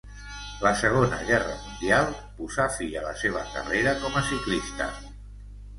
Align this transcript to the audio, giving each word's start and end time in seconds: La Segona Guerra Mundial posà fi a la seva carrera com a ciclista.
La 0.61 0.71
Segona 0.79 1.19
Guerra 1.27 1.53
Mundial 1.65 2.09
posà 2.39 2.67
fi 2.79 2.91
a 3.03 3.07
la 3.07 3.15
seva 3.25 3.47
carrera 3.55 3.97
com 4.05 4.21
a 4.23 4.27
ciclista. 4.33 4.91